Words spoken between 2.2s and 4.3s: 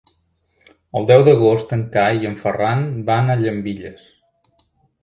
i en Ferran van a Llambilles.